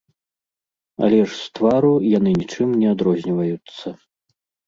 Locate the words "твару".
1.57-1.91